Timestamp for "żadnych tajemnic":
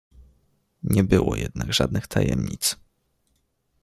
1.73-2.79